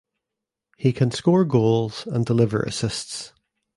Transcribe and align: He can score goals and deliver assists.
He 0.77 0.93
can 0.93 1.11
score 1.11 1.45
goals 1.45 2.07
and 2.07 2.25
deliver 2.25 2.63
assists. 2.63 3.33